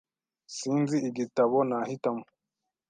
[0.55, 2.23] Sinzi igitabo nahitamo.